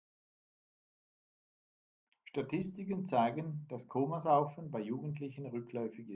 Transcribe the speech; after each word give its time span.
Statistiken 2.25 3.05
zeigen, 3.05 3.67
dass 3.69 3.87
Komasaufen 3.87 4.71
bei 4.71 4.79
Jugendlichen 4.79 5.45
rückläufig 5.45 5.99
ist. 5.99 6.09